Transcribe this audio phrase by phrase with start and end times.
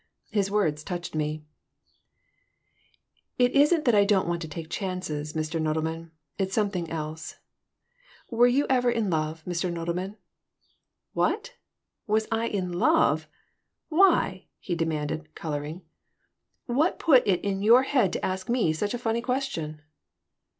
[0.31, 1.43] His words touched me
[3.37, 5.61] "It isn't that I don't want to take chances, Mr.
[5.61, 6.09] Nodelman.
[6.39, 7.35] It's something else.
[8.31, 9.71] Were you ever in love, Mr.
[9.71, 10.15] Nodelman?"
[11.13, 11.53] "What?
[12.07, 13.27] Was I in love?
[13.89, 15.83] Why?" he demanded, coloring.
[16.65, 19.83] "What put it in your head to ask me such a funny question?"